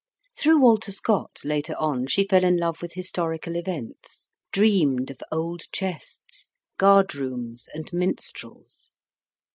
[0.35, 5.65] Through Walter Scott, later on, she fell in love with historical events, dreamed of old
[5.71, 8.93] chests, guard rooms and minstrels.